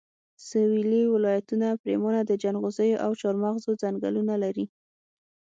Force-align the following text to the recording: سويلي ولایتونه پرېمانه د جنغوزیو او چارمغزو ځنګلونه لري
سويلي 0.47 1.03
ولایتونه 1.13 1.67
پرېمانه 1.81 2.21
د 2.25 2.31
جنغوزیو 2.43 3.01
او 3.05 3.11
چارمغزو 3.21 3.71
ځنګلونه 3.81 4.33
لري 4.43 4.65